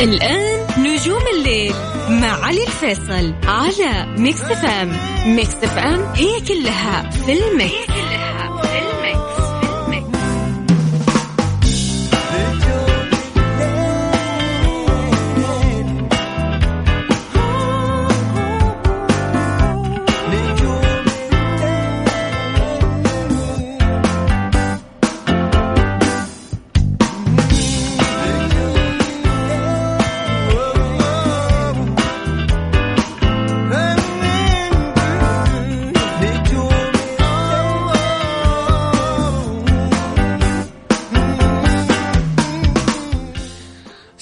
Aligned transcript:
الآن 0.00 0.66
نجوم 0.78 1.22
الليل 1.36 1.72
مع 2.08 2.44
علي 2.46 2.62
الفيصل 2.62 3.34
على 3.44 4.06
Mix 4.18 4.42
FM 4.42 4.96
Mix 5.26 5.54
FM 5.54 6.00
هي 6.14 6.40
كلها 6.40 7.10
في 7.10 7.32
ال 7.32 7.51
mix. 7.51 8.29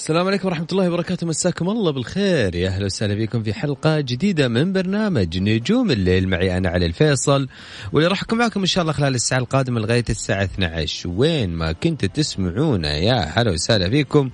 السلام 0.09 0.27
عليكم 0.27 0.47
ورحمة 0.47 0.67
الله 0.71 0.89
وبركاته. 0.89 1.27
مساكم 1.27 1.69
الله 1.69 1.91
بالخير. 1.91 2.55
يا 2.55 2.69
أهلا 2.69 2.85
وسهلا 2.85 3.13
بكم 3.13 3.43
في 3.43 3.53
حلقة 3.53 3.99
جديدة 3.99 4.47
من 4.47 4.73
برنامج 4.73 5.37
نجوم 5.37 5.91
الليل. 5.91 6.29
معي 6.29 6.57
أنا 6.57 6.69
علي 6.69 6.85
الفيصل 6.85 7.47
واللي 7.93 8.09
راح 8.09 8.23
أكون 8.23 8.39
معكم 8.39 8.59
إن 8.59 8.65
شاء 8.65 8.81
الله 8.81 8.93
خلال 8.93 9.15
الساعة 9.15 9.39
القادمة 9.39 9.79
لغاية 9.79 10.05
الساعة 10.09 10.43
12 10.43 11.09
وين 11.09 11.49
ما 11.49 11.71
كنتوا 11.71 12.09
تسمعونا 12.09 12.97
يا 12.97 13.31
هلا 13.35 13.51
وسهلا 13.51 13.89
فيكم 13.89 14.29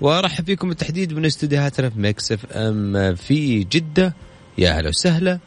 وأرحب 0.00 0.44
فيكم 0.44 0.68
بالتحديد 0.68 1.12
من 1.12 1.24
استديوهاتنا 1.24 1.90
في 1.90 2.00
Mix 2.00 2.32
FM 2.32 3.14
في 3.14 3.64
جدة. 3.64 4.14
يا 4.58 4.70
هلا 4.70 4.88
وسهلا 4.88 5.38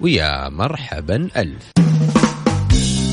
ويا 0.00 0.48
مرحبا 0.48 1.28
ألف. 1.36 1.72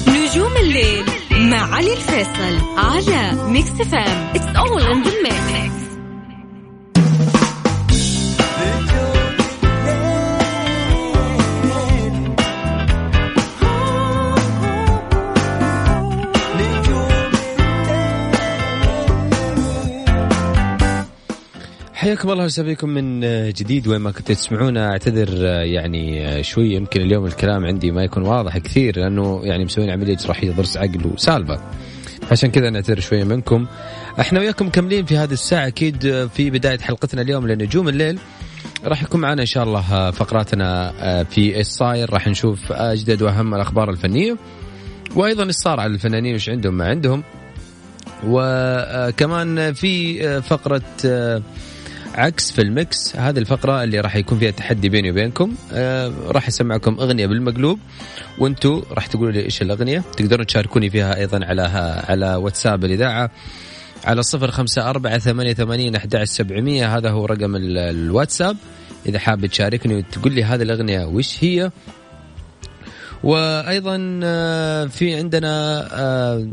نجوم 0.08 0.58
الليل 0.58 1.06
مع 1.32 1.76
علي 1.76 1.94
الفيصل 1.94 2.78
على 2.78 3.52
Mix 3.52 3.70
FM 3.70 4.34
It's 4.34 4.58
all 4.58 4.92
in 4.92 5.04
the 5.04 5.14
mix. 5.24 5.65
حياكم 22.06 22.32
الله 22.32 22.46
وسهلا 22.46 22.74
بكم 22.74 22.90
من 22.90 23.20
جديد. 23.52 23.88
وين 23.88 24.02
ما 24.02 24.12
كنتوا 24.12 24.36
تسمعونا 24.36 24.92
أعتذر 24.92 25.46
يعني 25.46 26.44
شوي. 26.44 26.74
يمكن 26.74 27.02
اليوم 27.02 27.26
الكلام 27.26 27.66
عندي 27.66 27.92
ما 27.92 28.04
يكون 28.04 28.24
واضح 28.24 28.58
كثير 28.58 29.00
لأنه 29.00 29.42
يعني 29.44 29.66
مسوين 29.66 29.90
عملية 29.90 30.16
جراحية 30.16 30.52
ضرس 30.52 30.78
عقل 30.78 31.08
وسالفة. 31.14 31.62
عشان 32.32 32.52
كذا 32.52 32.70
نعتذر 32.70 33.00
شوية 33.00 33.24
منكم. 33.24 33.66
إحنا 34.20 34.40
وياكم 34.40 34.68
مكملين 34.68 35.06
في 35.06 35.18
هذه 35.18 35.32
الساعة 35.32 35.68
أكيد 35.68 36.28
في 36.36 36.50
بداية 36.50 36.78
حلقتنا 36.78 37.22
اليوم 37.22 37.48
لنجوم 37.48 37.90
الليل. 37.90 38.20
راح 38.84 39.04
يكون 39.04 39.22
معنا 39.22 39.42
إن 39.42 39.48
شاء 39.48 39.64
الله 39.64 40.12
فقراتنا 40.12 40.94
في 41.24 41.56
إيش 41.58 41.68
صاير. 41.68 42.14
راح 42.14 42.28
نشوف 42.28 42.72
أجدد 42.72 43.22
وأهم 43.22 43.56
الأخبار 43.56 43.90
الفنية 43.90 44.38
وأيضا 45.16 45.44
إيش 45.44 45.56
صار 45.56 45.80
على 45.80 45.94
الفنانين 45.94 46.36
وش 46.36 46.50
عندهم 46.50 46.74
ما 46.74 46.86
عندهم. 46.86 47.24
وكمان 48.28 49.74
في 49.74 50.42
فقرة 50.42 50.82
عكس 52.16 52.52
في 52.52 52.62
المكس 52.62 53.16
هذه 53.16 53.38
الفقرة 53.38 53.84
اللي 53.84 54.00
راح 54.00 54.16
يكون 54.16 54.40
فيها 54.40 54.52
تحدي 54.52 54.90
بيني 54.90 55.12
وبينكم. 55.12 55.56
آه 55.74 56.14
راح 56.28 56.48
أسمعكم 56.48 57.00
أغنية 57.00 57.28
بالمقلوب 57.28 57.80
وأنتم 58.40 58.82
راح 58.92 59.08
تقولوا 59.08 59.32
لي 59.32 59.46
إيش 59.46 59.62
الأغنية. 59.62 60.04
تقدرون 60.18 60.46
تشاركوني 60.46 60.90
فيها 60.90 61.18
أيضا 61.18 61.46
على 61.46 61.62
على 62.08 62.36
واتساب 62.36 62.86
الإذاعة 62.86 63.32
على 64.06 64.24
صفر 64.24 64.52
خمسة 64.52 64.90
أربعة 64.90 65.18
ثمانية 65.18 65.54
ثمانين 65.54 65.96
أحد 65.96 66.24
سبعمية. 66.24 66.98
هذا 66.98 67.10
هو 67.10 67.26
رقم 67.26 67.56
الواتساب. 67.56 68.58
إذا 69.06 69.20
حاب 69.20 69.46
تشاركني 69.46 69.96
وتقول 69.96 70.34
لي 70.34 70.44
هذه 70.44 70.62
الأغنية 70.62 71.06
وش 71.06 71.44
هي. 71.44 71.72
وأيضا 73.24 74.20
آه 74.24 74.86
في 74.86 75.16
عندنا 75.16 75.88
آه 75.94 76.48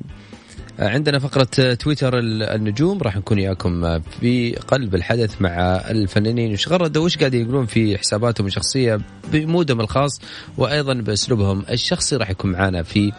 عندنا 0.79 1.19
فقرة 1.19 1.75
تويتر 1.75 2.19
النجوم 2.19 2.99
راح 3.03 3.17
نكون 3.17 3.39
وياكم 3.39 4.01
في 4.01 4.53
قلب 4.53 4.95
الحدث 4.95 5.43
مع 5.43 5.77
الفنانين. 5.91 6.53
وش 6.53 6.69
غردوا 6.69 7.05
وش 7.05 7.19
قاعد 7.19 7.35
يقولون 7.35 7.67
في 7.67 7.99
حساباتهم 7.99 8.47
الشخصية 8.47 9.01
بمودهم 9.33 9.81
الخاص 9.81 10.21
وأيضا 10.59 10.95
بأسلوبهم 10.95 11.65
الشخصي 11.71 12.17
راح 12.17 12.31
يكون 12.31 12.53
معنا 12.53 12.83
في 12.83 13.13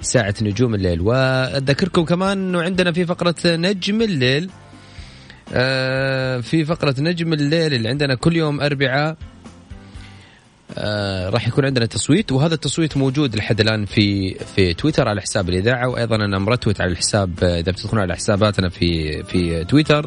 ساعة 0.00 0.34
نجوم 0.42 0.74
الليل. 0.74 1.00
وأذكركم 1.00 2.04
كمان 2.04 2.38
أنه 2.38 2.62
عندنا 2.62 2.92
في 2.92 3.06
فقرة 3.06 3.34
نجم 3.46 4.02
الليل 4.02 4.50
في 6.42 6.64
فقرة 6.64 6.94
نجم 6.98 7.32
الليل 7.32 7.74
اللي 7.74 7.88
عندنا 7.88 8.14
كل 8.14 8.36
يوم 8.36 8.60
أربعاء 8.60 9.16
آه 10.78 11.28
راح 11.30 11.48
يكون 11.48 11.64
عندنا 11.64 11.86
تصويت 11.86 12.32
وهذا 12.32 12.54
التصويت 12.54 12.96
موجود 12.96 13.36
لحد 13.36 13.60
الآن 13.60 13.84
في 13.84 14.34
في 14.34 14.74
تويتر 14.74 15.08
على 15.08 15.20
حساب 15.20 15.48
الإذاعة 15.48 15.88
وأيضا 15.88 16.16
أنا 16.16 16.38
مرتوت 16.38 16.80
على 16.80 16.92
الحساب 16.92 17.44
إذا 17.44 17.72
بتدخلون 17.72 18.02
على 18.02 18.14
حساباتنا 18.14 18.68
في 18.68 19.22
في 19.22 19.64
تويتر 19.64 20.06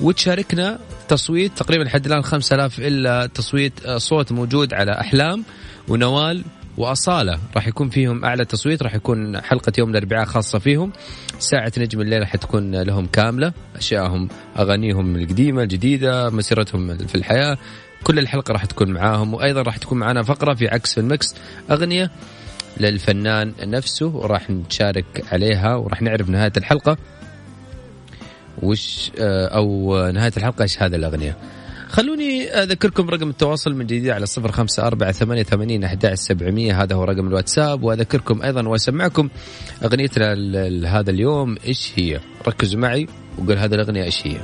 وتشاركنا 0.00 0.78
تصويت 1.08 1.58
تقريبا 1.58 1.82
لحد 1.82 2.06
الآن 2.06 2.22
5000 2.22 2.78
إلا 2.78 3.26
تصويت 3.26 3.90
صوت 3.90 4.32
موجود 4.32 4.74
على 4.74 4.92
أحلام 4.92 5.44
ونوال 5.88 6.44
وأصالة. 6.76 7.38
راح 7.56 7.66
يكون 7.66 7.88
فيهم 7.88 8.24
أعلى 8.24 8.44
تصويت 8.44 8.82
راح 8.82 8.94
يكون 8.94 9.40
حلقة 9.40 9.72
يوم 9.78 9.90
الأربعاء 9.90 10.24
خاصة 10.24 10.58
فيهم. 10.58 10.92
ساعة 11.38 11.72
نجم 11.78 12.00
الليل 12.00 12.26
حتكون 12.26 12.82
لهم 12.82 13.06
كاملة 13.06 13.52
اشيائهم 13.76 14.28
أغانيهم 14.58 15.16
القديمة 15.16 15.62
الجديدة 15.62 16.30
مسيرتهم 16.30 16.96
في 16.96 17.14
الحياة. 17.14 17.58
كل 18.04 18.18
الحلقة 18.18 18.52
راح 18.52 18.64
تكون 18.64 18.90
معاهم 18.90 19.34
وأيضا 19.34 19.62
راح 19.62 19.76
تكون 19.76 19.98
معنا 19.98 20.22
فقرة 20.22 20.54
في 20.54 20.68
عكس 20.68 20.94
في 20.94 21.00
المكس. 21.00 21.34
أغنية 21.70 22.10
للفنان 22.80 23.52
نفسه 23.62 24.06
وراح 24.06 24.50
نشارك 24.50 25.24
عليها 25.32 25.74
وراح 25.74 26.02
نعرف 26.02 26.28
نهاية 26.28 26.52
الحلقة. 26.56 26.96
وش 28.62 29.10
أو 29.18 29.96
نهاية 30.10 30.32
الحلقة 30.36 30.62
إيش 30.62 30.82
هذه 30.82 30.96
الأغنية؟ 30.96 31.36
خلوني 31.88 32.48
أذكركم 32.48 33.10
رقم 33.10 33.30
التواصل 33.30 33.74
من 33.74 33.86
جديد 33.86 34.08
على 34.08 34.26
صفر 34.26 34.52
خمسة 34.52 34.86
أربعة 34.86 35.12
ثمانية 35.12 35.42
ثمانين 35.42 35.84
أحد 35.84 36.14
سبعمية. 36.14 36.82
هذا 36.82 36.94
هو 36.94 37.04
رقم 37.04 37.28
الواتساب. 37.28 37.82
وأذكركم 37.82 38.42
أيضا 38.42 38.68
وأسمعكم 38.68 39.28
أغنيتنا 39.84 40.32
هذا 40.88 41.10
اليوم 41.10 41.56
إيش 41.66 41.92
هي؟ 41.96 42.20
ركزوا 42.48 42.80
معي 42.80 43.06
وقول 43.38 43.58
هذه 43.58 43.74
الأغنية 43.74 44.04
إيش 44.04 44.26
هي. 44.26 44.40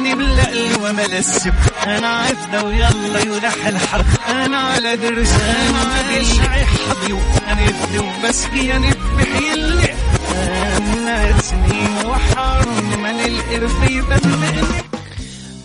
لساني 0.00 0.14
باللقل 0.14 0.82
ومل 0.82 1.14
السب 1.14 1.54
أنا 1.86 2.08
عفده 2.08 2.64
ويلا 2.64 3.20
يلح 3.20 3.66
الحرب. 3.66 4.04
أنا 4.28 4.56
على 4.56 4.96
درس 4.96 5.32
أنا 5.32 6.02
بالشعي 6.08 6.64
حظي 6.64 7.12
وأنا 7.12 7.64
نفدي 7.64 7.98
وبسقي 7.98 8.76
أنا 8.76 8.90
بحيلي 9.18 9.94
أنا 10.34 11.40
سنين 11.40 12.06
وحرم 12.06 13.02
من 13.02 13.20
القرف 13.20 13.90
يبلغني 13.90 14.62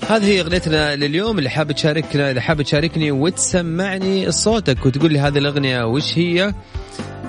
هذه 0.10 0.26
هي 0.26 0.42
أغنيتنا 0.42 0.96
لليوم. 0.96 1.38
اللي 1.38 1.50
حاب 1.50 1.72
تشاركنا 1.72 2.32
اذا 2.32 2.42
حاب 2.42 2.62
تشاركني 2.62 3.12
وتسمعني 3.12 4.32
صوتك 4.32 4.86
وتقول 4.86 5.14
لي 5.14 5.20
هذه 5.20 5.38
الأغنية 5.38 5.86
وش 5.86 6.18
هي. 6.18 6.54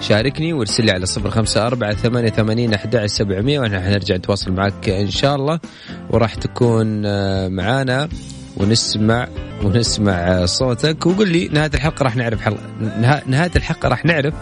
شاركني 0.00 0.52
وارسل 0.52 0.84
لي 0.84 0.92
على 0.92 1.06
صفر 1.06 1.30
خمسة 1.30 1.66
أربعة 1.66 1.94
ثمانية 1.94 2.30
ثمانين 2.30 2.74
أحد 2.74 3.06
سبعمية 3.06 3.60
وإحنا 3.60 3.80
حنرجع 3.80 4.16
نتواصل 4.16 4.52
معك 4.52 4.88
إن 4.88 5.10
شاء 5.10 5.36
الله. 5.36 5.60
وراح 6.10 6.34
تكون 6.34 7.02
معانا 7.54 8.08
ونسمع 8.56 9.28
ونسمع 9.62 10.46
صوتك. 10.46 11.06
وقول 11.06 11.28
لي 11.28 11.48
نهاية 11.48 11.70
الحلقة 11.74 12.02
راح 12.02 12.16
نعرف 12.16 12.40
حلقة 12.40 12.60
نهاية 13.26 13.50
الحلقة 13.56 13.88
راح 13.88 14.04
نعرف 14.04 14.34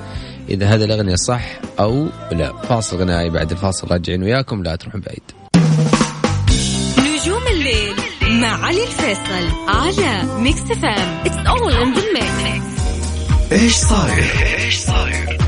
إذا 0.49 0.67
هذه 0.67 0.85
الأغنية 0.85 1.15
صح 1.15 1.61
أو 1.81 2.07
لا. 2.33 2.53
فاصل 2.57 2.97
غنائي 2.97 3.31
بعد 3.31 3.51
الفاصل 3.51 3.89
راجعين 3.91 4.23
وياكم 4.23 4.63
لا 4.63 4.77
تروحون 4.77 5.01
بعيد. 5.01 5.23
نجوم 6.99 7.43
الليل 7.53 7.95
مع 8.41 8.67
علي 8.67 8.85
الفيصل 8.85 9.69
على 9.69 10.41
Mix 10.43 10.61
FM 10.61 11.25
It's 11.25 11.49
all 11.49 11.69
in 11.69 11.95
the 11.95 12.03
mix. 12.15 12.74
إيش 13.53 13.77
صاير؟ 13.77 14.25
إيش 14.59 14.79
صاير؟ 14.79 15.44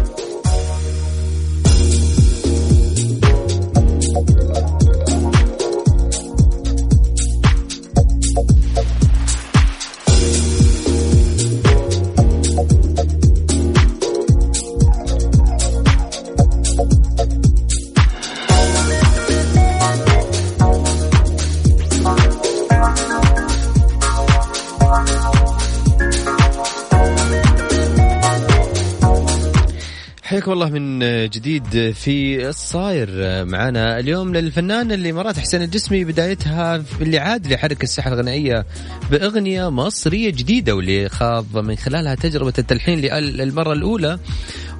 حياكم 30.56 30.76
الله 30.76 30.80
من 30.80 31.28
جديد 31.28 31.90
في 31.92 32.48
الصاير 32.48 33.08
معنا. 33.44 33.98
اليوم 33.98 34.34
للفنان 34.34 34.92
الامارات 34.92 35.38
حسين 35.38 35.62
الجسمي 35.62 36.04
بدايتها 36.04 36.84
اللي 37.00 37.18
عاد 37.18 37.46
لحركة 37.46 37.82
الساحة 37.82 38.12
الغنائية 38.12 38.66
بأغنية 39.10 39.70
مصرية 39.70 40.30
جديدة 40.30 40.76
واللي 40.76 41.08
خاض 41.08 41.58
من 41.58 41.76
خلالها 41.76 42.14
تجربة 42.14 42.52
التلحين 42.58 42.98
للمرة 42.98 43.72
الأولى. 43.72 44.18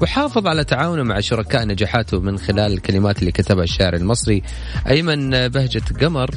وحافظ 0.03 0.47
على 0.47 0.65
تعاونه 0.65 1.03
مع 1.03 1.21
شركاء 1.21 1.67
نجاحاته 1.67 2.21
من 2.21 2.39
خلال 2.39 2.73
الكلمات 2.73 3.19
اللي 3.19 3.33
كتبها 3.33 3.65
الشاعر 3.65 3.95
المصري 3.95 4.43
أيمن 4.89 5.49
بهجة 5.49 5.83
قمر 6.01 6.31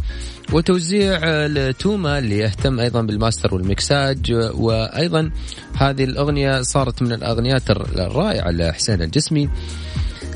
وتوزيع 0.53 1.19
لتوما 1.45 2.19
اللي 2.19 2.37
يهتم 2.37 2.79
أيضا 2.79 3.01
بالماستر 3.01 3.53
والمكساج 3.53 4.31
وأيضا 4.53 5.31
هذه 5.75 6.03
الأغنية 6.03 6.61
صارت 6.61 7.01
من 7.01 7.13
الأغنيات 7.13 7.69
الرائعة 7.71 8.51
لحسين 8.51 9.01
الجسمي. 9.01 9.49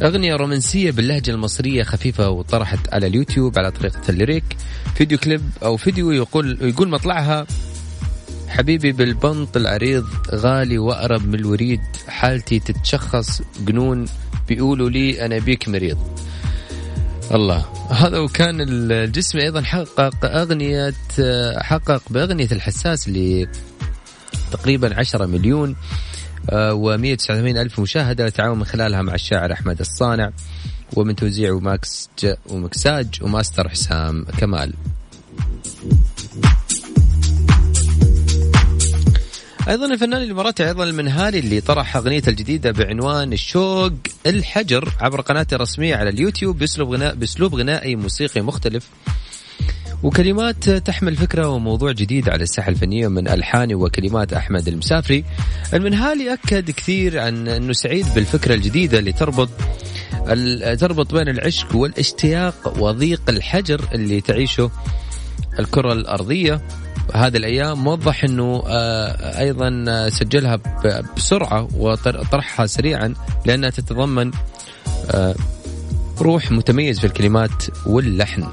أغنية 0.02 0.36
رومانسية 0.36 0.92
باللهجة 0.92 1.32
المصرية 1.32 1.84
خفيفة 1.84 2.30
وطرحت 2.30 2.94
على 2.94 3.08
اليوتيوب 3.08 3.60
على 3.60 3.72
طريقة 3.72 4.02
الليريك. 4.10 4.44
فيديو 4.96 5.18
كليب 5.18 5.42
أو 5.64 5.78
فيديو 5.78 6.12
يقول 6.12 6.58
يقول 6.62 6.90
مطلعها. 6.90 7.46
حبيبي 8.48 8.92
بالبنط 8.92 9.58
العريض 9.58 10.06
غالي 10.32 10.78
وأقرب 10.78 11.28
من 11.28 11.36
الوريد 11.36 11.82
حالتي 12.08 12.60
تتشخص 12.60 13.42
جنون 13.60 14.06
بيقولوا 14.48 14.90
لي 14.90 15.26
أنا 15.26 15.40
بيك 15.40 15.70
مريض. 15.70 15.98
الله. 17.32 17.66
هذا 17.90 18.20
وكان 18.20 18.58
الجسم 18.62 19.38
أيضا 19.38 19.62
حقق 19.62 20.26
أغنية 20.26 20.94
حقق 21.58 22.02
بأغنية 22.10 22.48
الحساس 22.52 23.08
اللي 23.08 23.48
تقريبا 24.52 25.00
10 25.00 25.26
مليون 25.26 25.76
و189 26.52 27.32
ألف 27.32 27.80
مشاهدة 27.80 28.30
تعاون 28.30 28.58
من 28.58 28.66
خلالها 28.66 29.02
مع 29.02 29.14
الشاعر 29.14 29.54
أحمد 29.54 29.80
الصانع 29.80 30.32
ومن 30.96 31.16
توزيع 31.16 31.54
وماكس 31.54 32.10
ومكساج 32.50 33.08
وماستر 33.22 33.70
حسام 33.70 34.26
كمال. 34.38 34.74
أيضا 39.68 39.86
الفنان 39.86 40.22
الاماراتي 40.22 40.68
أيضا 40.68 40.84
المنهالي 40.84 41.40
اللي 41.40 41.62
طرح 41.62 41.98
أغنيته 41.98 42.30
الجديدة 42.30 42.72
بعنوان 42.72 43.34
الشوق 43.34 43.94
الحجر 44.26 44.90
عبر 45.00 45.22
قناته 45.22 45.56
الرسميه 45.56 45.96
على 45.96 46.10
اليوتيوب 46.10 46.58
بأسلوب 46.58 46.90
غناء 46.90 47.16
بأسلوب 47.16 47.56
غنائي 47.56 47.96
موسيقي 47.96 48.42
مختلف. 48.42 48.90
وكلمات 50.04 50.70
تحمل 50.70 51.16
فكرة 51.16 51.48
وموضوع 51.48 51.92
جديد 51.92 52.30
على 52.30 52.44
الساحة 52.44 52.70
الفنية 52.70 53.08
من 53.08 53.28
ألحان 53.28 53.74
وكلمات 53.74 54.34
أحمد 54.34 54.68
المسافري. 54.68 55.26
المنهالي 55.74 56.34
أكد 56.34 56.72
كثير 56.72 57.20
عن 57.20 57.48
أنه 57.48 57.74
سعيد 57.74 58.06
بالفكرة 58.16 58.54
الجديدة 58.54 59.00
اللي 59.00 59.12
تربط 59.12 59.50
تربط 60.80 61.14
بين 61.14 61.30
العشق 61.30 61.76
والاشتياق 61.76 62.74
وضيق 62.80 63.22
الحجر 63.30 63.88
اللي 63.94 64.22
تعيشه 64.22 64.72
الكرة 65.60 65.94
الأرضية. 65.94 66.62
هذه 67.14 67.38
الأيام 67.38 67.84
موضح 67.84 68.24
أنه 68.24 68.64
آه، 68.68 69.40
أيضا 69.40 70.10
سجلها 70.10 70.60
بسرعة 71.18 71.68
وطرحها 71.78 72.66
سريعا 72.66 73.14
لأنها 73.46 73.70
تتضمن 73.70 74.32
آه، 75.12 75.36
روح 76.22 76.52
متميز 76.52 77.00
في 77.00 77.08
الكلمات 77.08 77.64
واللحن. 77.86 78.44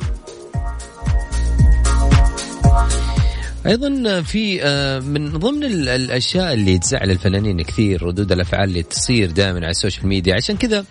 أيضا 3.67 4.23
في 4.23 4.65
آه، 4.65 4.99
من 4.99 5.33
ضمن 5.33 5.65
الأشياء 5.65 6.55
اللي 6.55 6.79
تزعل 6.79 7.11
الفنانين 7.11 7.63
كثير 7.63 8.03
ردود 8.03 8.33
الأفعال 8.33 8.69
اللي 8.69 8.83
تصير 8.83 9.31
دائما 9.31 9.59
على 9.59 9.71
ال 9.71 9.76
social 9.76 10.07
media. 10.07 10.35
عشان 10.35 10.57
كذا 10.57 10.85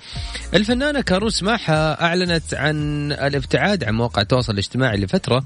الفنانة 0.54 1.02
كارول 1.02 1.44
سماحة 1.44 2.02
أعلنت 2.02 2.54
عن 2.54 3.12
الابتعاد 3.12 3.84
عن 3.84 3.94
مواقع 3.94 4.22
التواصل 4.22 4.54
الاجتماعي 4.54 4.98
لفترة 4.98 5.46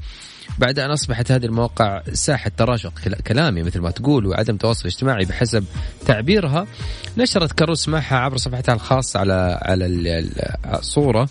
بعد 0.59 0.79
أن 0.79 0.91
أصبحت 0.91 1.31
هذه 1.31 1.45
المواقع 1.45 2.01
ساحة 2.13 2.51
تراشق 2.57 2.93
كلامي 3.27 3.63
مثل 3.63 3.79
ما 3.79 3.91
تقول 3.91 4.25
وعدم 4.25 4.57
تواصل 4.57 4.85
اجتماعي 4.85 5.25
بحسب 5.25 5.65
تعبيرها. 6.05 6.67
نشرت 7.17 7.51
كاروس 7.51 7.89
ماحا 7.89 8.15
عبر 8.15 8.37
صفحتها 8.37 8.73
الخاصة 8.73 9.19
على 9.19 9.59
على 9.61 9.85
الصورة 10.73 11.29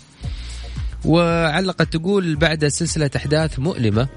وعلقت 1.05 1.93
تقول 1.93 2.35
بعد 2.35 2.67
سلسلة 2.67 3.09
أحداث 3.15 3.59
مؤلمة 3.59 4.07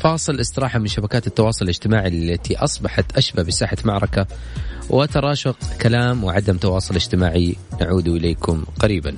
فاصل 0.00 0.40
استراحة 0.40 0.78
من 0.78 0.86
شبكات 0.86 1.26
التواصل 1.26 1.64
الاجتماعي 1.64 2.08
التي 2.08 2.56
أصبحت 2.56 3.16
أشبه 3.16 3.42
بساحة 3.42 3.76
معركة 3.84 4.26
وتراشق 4.90 5.56
كلام 5.82 6.24
وعدم 6.24 6.56
تواصل 6.56 6.94
اجتماعي. 6.94 7.56
نعود 7.80 8.08
إليكم 8.08 8.64
قريبا. 8.80 9.16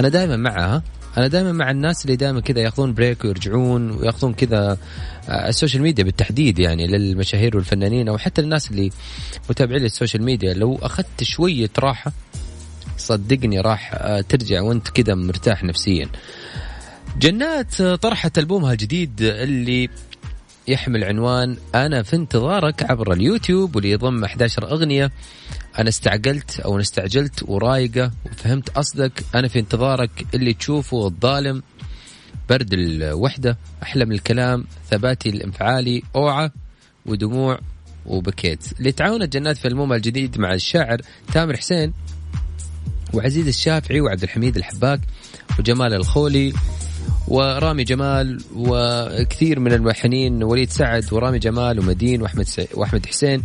أنا 0.00 0.08
دائما 0.08 0.36
معها 0.36 0.82
أنا 1.16 1.26
دائما 1.26 1.52
مع 1.52 1.70
الناس 1.70 2.04
اللي 2.04 2.16
دائما 2.16 2.40
كذا 2.40 2.60
ياخذون 2.60 2.94
بريك 2.94 3.24
ويرجعون 3.24 3.90
وياخذون 3.90 4.34
كذا 4.34 4.78
آه، 5.28 5.48
ال 5.48 5.53
social 5.53 5.82
media 5.82 6.04
بالتحديد 6.04 6.58
يعني 6.58 6.86
للمشاهير 6.86 7.56
والفنانين 7.56 8.08
أو 8.08 8.18
حتى 8.18 8.40
الناس 8.40 8.70
اللي 8.70 8.90
متابعين 9.50 9.82
لل 9.82 9.92
social 9.92 10.22
media. 10.22 10.54
لو 10.54 10.78
أخذت 10.82 11.22
شوية 11.22 11.70
راحة 11.78 12.12
صدقني 12.98 13.60
راح 13.60 13.90
آه، 13.94 14.20
ترجع 14.20 14.62
وأنت 14.62 14.88
كذا 14.88 15.14
مرتاح 15.14 15.64
نفسيا. 15.64 16.08
جنات 17.18 17.82
طرحت 17.82 18.38
ألبومها 18.38 18.72
الجديد 18.72 19.22
اللي 19.22 19.88
يحمل 20.68 21.04
عنوان 21.04 21.56
أنا 21.74 22.02
في 22.02 22.16
انتظارك 22.16 22.90
عبر 22.90 23.12
اليوتيوب 23.12 23.76
واللي 23.76 23.90
يضم 23.90 24.24
11 24.24 24.70
أغنية. 24.70 25.12
أنا 25.78 25.88
استعجلت 25.88 26.60
أو 26.60 26.72
أنا 26.72 26.82
استعجلت 26.82 27.42
ورايقة 27.48 28.10
وفهمت 28.26 28.70
قصدك. 28.70 29.24
أنا 29.34 29.48
في 29.48 29.58
انتظارك 29.58 30.10
اللي 30.34 30.54
تشوفه 30.54 31.06
الظالم. 31.06 31.62
برد 32.48 32.72
الوحدة 32.72 33.58
أحلم 33.82 34.12
الكلام 34.12 34.64
ثباتي 34.90 35.28
الانفعالي 35.28 36.02
أوعى 36.16 36.50
ودموع 37.06 37.58
وبكيت. 38.06 38.64
اللي 38.78 38.92
تعاونت 38.92 39.32
جنات 39.32 39.56
في 39.56 39.68
ألبومها 39.68 39.96
الجديد 39.96 40.38
مع 40.38 40.54
الشاعر 40.54 41.00
تامر 41.32 41.56
حسين 41.56 41.92
وعزيز 43.14 43.48
الشافعي 43.48 44.00
وعبد 44.00 44.22
الحميد 44.22 44.56
الحباك 44.56 45.00
وجمال 45.58 45.94
الخولي. 45.94 46.52
ورامي 47.28 47.84
جمال 47.84 48.40
وكثير 48.56 49.60
من 49.60 49.72
الملحنين 49.72 50.42
وليد 50.42 50.70
سعد 50.70 51.12
ورامي 51.12 51.38
جمال 51.38 51.78
ومدين 51.78 52.22
وأحمد 52.22 52.46
وأحمد 52.74 53.06
حسين. 53.06 53.42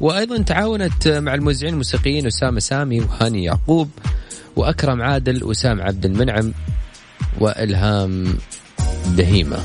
وأيضا 0.00 0.42
تعاونت 0.42 1.08
مع 1.08 1.34
الموزعين 1.34 1.72
الموسيقيين 1.72 2.26
أسامة 2.26 2.60
سامي 2.60 3.00
وهاني 3.00 3.44
يعقوب 3.44 3.90
وأكرم 4.56 5.02
عادل 5.02 5.44
وسام 5.44 5.82
عبد 5.82 6.04
المنعم 6.04 6.52
وإلهام 7.40 8.38
بهيمه 9.06 9.58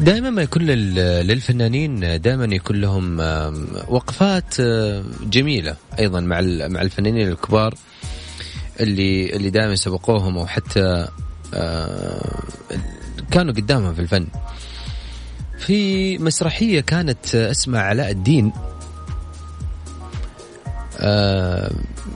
دائما 0.00 0.30
ما 0.30 0.42
يكون 0.42 0.62
للفنانين 0.62 2.20
دائما 2.20 2.54
يكون 2.54 2.80
لهم 2.80 3.20
وقفات 3.88 4.60
جميلة 5.22 5.76
أيضا 5.98 6.20
مع 6.20 6.40
مع 6.68 6.82
الفنانين 6.82 7.28
الكبار 7.28 7.74
اللي 8.80 9.36
اللي 9.36 9.50
دائما 9.50 9.74
سبقوهم 9.74 10.38
أو 10.38 10.46
حتى 10.46 11.08
كانوا 13.30 13.52
قدامهم 13.52 13.94
في 13.94 14.00
الفن. 14.00 14.26
في 15.58 16.18
مسرحية 16.18 16.80
كانت 16.80 17.34
اسمها 17.34 17.80
علاء 17.80 18.10
الدين 18.10 18.52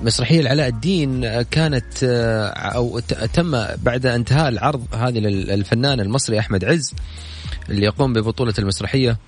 مسرحية 0.05 0.49
علاء 0.49 0.69
الدين 0.69 1.43
كانت 1.43 2.05
أو 2.75 2.99
تم 3.35 3.51
بعد 3.83 4.07
انتهاء 4.07 4.49
العرض 4.49 4.95
هذه 4.95 5.19
للفنان 5.19 6.01
المصري 6.01 6.39
أحمد 6.39 6.65
عز 6.65 6.95
اللي 7.71 7.87
يقوم 7.87 8.13
ببطولة 8.13 8.55
المسرحية 8.59 9.19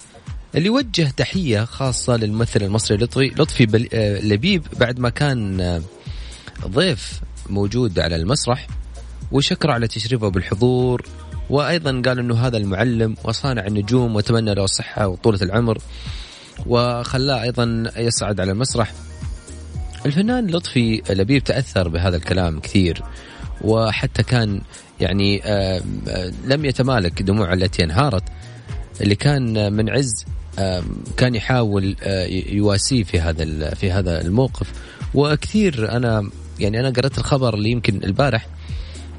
اللي 0.54 0.68
وجه 0.68 1.10
تحية 1.16 1.64
خاصة 1.64 2.16
للممثل 2.16 2.62
المصري 2.62 2.96
لطفي 2.96 3.26
لطفي 3.26 3.88
آه، 3.94 4.20
لبيب 4.20 4.66
بعد 4.80 4.98
ما 4.98 5.08
كان 5.08 5.60
آه، 5.60 5.82
ضيف 6.66 7.20
موجود 7.50 7.98
على 7.98 8.16
المسرح 8.16 8.66
وشكر 9.32 9.70
على 9.70 9.88
تشريفه 9.88 10.28
بالحضور 10.28 11.02
وأيضا 11.50 12.02
قال 12.06 12.18
إنه 12.18 12.34
هذا 12.34 12.56
المعلم 12.56 13.16
وصانع 13.24 13.66
النجوم 13.66 14.16
وتمنى 14.16 14.54
له 14.54 14.64
الصحة 14.64 15.08
وطولة 15.08 15.38
العمر 15.42 15.78
وخلاه 16.66 17.42
أيضا 17.42 17.84
يصعد 17.96 18.40
على 18.40 18.52
المسرح. 18.52 18.92
الفنان 20.06 20.46
لطفي 20.46 21.02
لبيب 21.10 21.44
تأثر 21.44 21.88
بهذا 21.88 22.16
الكلام 22.16 22.60
كثير. 22.60 23.02
وحتى 23.64 24.22
كان 24.22 24.60
يعني 25.00 25.44
آه، 25.44 25.82
آه، 26.08 26.32
لم 26.46 26.64
يتمالك 26.64 27.22
دموع 27.22 27.52
التي 27.52 27.84
انهارت 27.84 28.22
اللي 29.00 29.14
كان 29.14 29.72
من 29.72 29.90
عز 29.90 30.24
كان 31.16 31.34
يحاول 31.34 31.96
آه، 32.02 32.26
يواسيه 32.48 33.04
في 33.04 33.20
هذا 33.20 33.74
في 33.74 33.92
هذا 33.92 34.20
الموقف. 34.20 34.72
وكثير 35.14 35.96
أنا 35.96 36.30
يعني 36.60 36.80
أنا 36.80 36.90
قرأت 36.90 37.18
الخبر 37.18 37.54
اللي 37.54 37.70
يمكن 37.70 38.04
البارح 38.04 38.46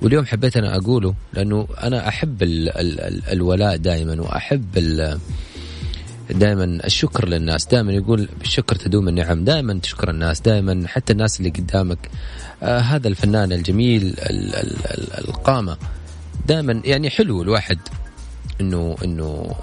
واليوم 0.01 0.25
حبيت 0.25 0.57
أنا 0.57 0.75
أقوله 0.75 1.15
لأنه 1.33 1.67
أنا 1.83 2.07
أحب 2.07 2.43
ال 2.43 2.69
ال 2.69 2.99
ال 2.99 3.21
الولاء 3.31 3.77
دائما 3.77 4.21
وأحب 4.21 4.77
دائما 6.29 6.63
الشكر 6.63 7.27
للناس. 7.27 7.65
دائما 7.65 7.91
يقول 7.93 8.29
بالشكر 8.39 8.75
تدوم 8.75 9.07
النعم. 9.07 9.43
دائما 9.43 9.79
تشكر 9.79 10.09
الناس. 10.09 10.41
دائما 10.41 10.87
حتى 10.87 11.13
الناس 11.13 11.39
اللي 11.39 11.49
قدامك 11.49 12.09
آه 12.63 12.79
هذا 12.79 13.07
الفنان 13.07 13.51
الجميل 13.51 14.03
ال 14.03 14.55
ال 14.55 14.85
ال 14.85 15.27
القامة. 15.27 15.77
دائما 16.47 16.81
يعني 16.85 17.09
حلو 17.09 17.41
الواحد 17.41 17.79
انه 18.61 18.95
انه 19.03 19.55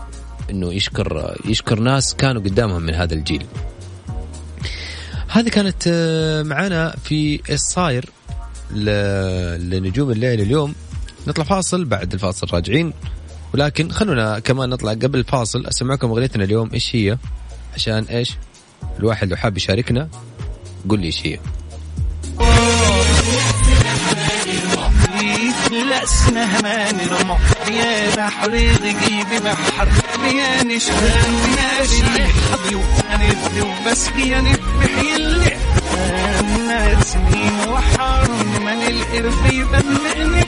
إنه 0.51 0.73
يشكر 0.73 1.37
يشكر 1.45 1.81
ناس 1.81 2.15
كانوا 2.15 2.43
قدامهم 2.43 2.83
من 2.83 2.95
هذا 2.95 3.15
الجيل. 3.15 3.47
هذه 5.29 5.49
كانت 5.49 5.85
آه، 5.87 6.43
معنا 6.43 6.95
في 7.05 7.41
الصاير 7.53 8.11
لنجوم 9.59 10.11
الليل 10.11 10.41
اليوم. 10.41 10.75
نطلع 11.27 11.45
فاصل 11.45 11.85
بعد 11.85 12.13
الفاصل 12.13 12.47
راجعين. 12.53 12.93
ولكن 13.55 13.91
خلونا 13.91 14.39
كمان 14.39 14.69
نطلع 14.69 14.93
قبل 14.93 15.19
الفاصل. 15.19 15.67
أسمعكم 15.67 16.11
أغنيتنا 16.11 16.45
اليوم 16.45 16.71
إيش 16.75 16.97
هي؟ 16.97 17.19
عشان 17.75 18.05
إيش؟ 18.05 18.37
الواحد 18.99 19.29
لو 19.29 19.37
حاب 19.37 19.57
يشاركنا 19.57 20.09
قول 20.89 21.01
لي 21.01 21.07
إيش 21.07 21.27
هي. 21.27 21.39
لا 26.03 26.09
اسمها 26.09 26.61
ماني 26.63 27.07
رمى 27.07 27.39
يا 27.79 28.17
بحر 28.17 28.51
غيبي 28.51 29.39
بحر 29.45 29.89
يا 30.25 30.65
نشهد 30.65 31.33
يا 31.59 32.27
حظي 32.27 32.75
وأنا 32.75 33.35
وبس 33.63 34.09
يا 34.09 34.41
نبحي 34.41 35.17
اللي 35.17 35.57
أنا 35.95 37.01
سنين 37.01 37.69
وحرم 37.69 38.65
من 38.65 38.83
القرف 38.83 39.53
يبلغني 39.53 40.45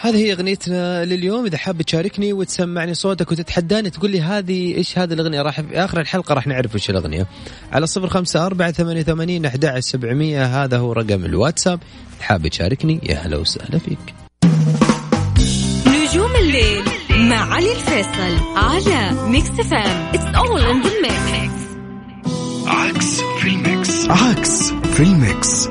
هذه 0.00 0.16
هي 0.16 0.32
أغنيتنا 0.32 1.04
لليوم. 1.04 1.46
إذا 1.46 1.58
حاب 1.58 1.82
تشاركني 1.82 2.32
وتسمعني 2.32 2.94
صوتك 2.94 3.32
وتتحداني 3.32 3.90
تقول 3.90 4.10
لي 4.10 4.20
هذه 4.20 4.74
إيش 4.74 4.98
هذه 4.98 5.12
الأغنية؟ 5.12 5.42
راح 5.42 5.60
في 5.60 5.84
آخر 5.84 6.00
الحلقة 6.00 6.34
راح 6.34 6.46
نعرف 6.46 6.74
إيش 6.74 6.90
الأغنية. 6.90 7.26
على 7.72 7.86
صفر 7.86 8.08
خمسة 8.08 8.46
أربعة 8.46 8.72
ثمانية 8.72 9.02
ثمانين 9.02 9.46
أحد 9.46 9.78
سبعمية. 9.78 10.64
هذا 10.64 10.78
هو 10.78 10.92
رقم 10.92 11.24
الواتساب. 11.24 11.80
حاب 12.20 12.48
تشاركني 12.48 13.00
يا 13.02 13.16
هلا 13.16 13.36
وسهلا 13.36 13.78
فيك. 13.78 14.21
مع 17.32 17.54
علي 17.54 17.72
الفيصل 17.72 18.56
على 18.56 19.28
Mix 19.28 19.50
FM 19.50 20.10
It's 20.14 20.36
all 20.36 20.60
in 20.60 20.82
the 20.82 20.90
mix 21.02 21.62
عكس 22.66 23.20
في 23.20 23.48
ال 23.48 23.60
mix. 23.60 24.10
عكس 24.10 24.70
في 24.72 25.02
ال 25.02 25.15
mix. 25.15 25.68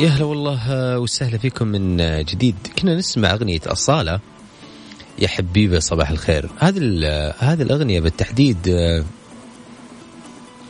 يا 0.00 0.08
هلا 0.08 0.24
والله 0.24 0.98
وسهلا 0.98 1.38
فيكم 1.38 1.66
من 1.68 1.96
جديد. 2.24 2.54
كنا 2.78 2.94
نسمع 2.94 3.32
أغنية 3.32 3.60
أصالة 3.66 4.20
يا 5.18 5.28
حبيبة 5.28 5.78
صباح 5.78 6.10
الخير. 6.10 6.50
هذه 6.58 6.78
هذه 7.38 7.62
الأغنية 7.62 8.00
بالتحديد 8.00 8.58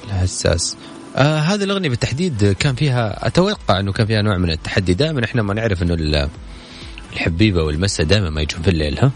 الحساس 0.04 0.76
آه 1.16 1.38
هذه 1.38 1.64
الأغنية 1.64 1.88
بالتحديد 1.88 2.52
كان 2.58 2.74
فيها 2.74 3.26
أتوقع 3.26 3.80
أنه 3.80 3.92
كان 3.92 4.06
فيها 4.06 4.22
نوع 4.22 4.36
من 4.38 4.50
التحدي. 4.50 4.94
دائما 4.94 5.24
إحنا 5.24 5.42
ما 5.42 5.54
نعرف 5.54 5.82
أنه 5.82 6.28
الحبيبة 7.12 7.62
والمسة 7.62 8.04
دائما 8.04 8.30
ما 8.30 8.40
يجون 8.40 8.62
في 8.62 8.70
الليل 8.70 8.98
ها؟ 8.98 9.10